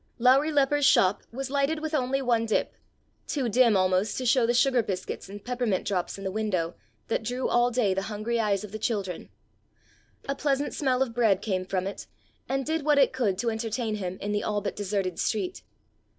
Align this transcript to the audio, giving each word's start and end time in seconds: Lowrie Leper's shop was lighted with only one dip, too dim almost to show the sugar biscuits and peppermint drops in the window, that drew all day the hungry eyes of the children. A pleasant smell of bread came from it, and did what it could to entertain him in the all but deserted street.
Lowrie 0.17 0.51
Leper's 0.51 0.83
shop 0.83 1.21
was 1.31 1.51
lighted 1.51 1.79
with 1.79 1.93
only 1.93 2.23
one 2.23 2.47
dip, 2.47 2.73
too 3.27 3.47
dim 3.47 3.77
almost 3.77 4.17
to 4.17 4.25
show 4.25 4.47
the 4.47 4.53
sugar 4.55 4.81
biscuits 4.81 5.29
and 5.29 5.45
peppermint 5.45 5.85
drops 5.85 6.17
in 6.17 6.23
the 6.23 6.31
window, 6.31 6.73
that 7.07 7.21
drew 7.21 7.47
all 7.47 7.69
day 7.69 7.93
the 7.93 8.01
hungry 8.01 8.39
eyes 8.39 8.63
of 8.63 8.71
the 8.71 8.79
children. 8.79 9.29
A 10.27 10.33
pleasant 10.33 10.73
smell 10.73 11.03
of 11.03 11.13
bread 11.13 11.39
came 11.39 11.65
from 11.65 11.85
it, 11.85 12.07
and 12.49 12.65
did 12.65 12.81
what 12.83 12.97
it 12.97 13.13
could 13.13 13.37
to 13.37 13.51
entertain 13.51 13.97
him 13.97 14.17
in 14.21 14.31
the 14.31 14.41
all 14.43 14.59
but 14.61 14.75
deserted 14.75 15.19
street. 15.19 15.61